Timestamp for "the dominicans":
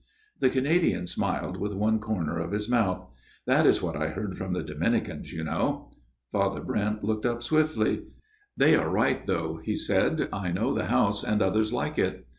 4.53-5.31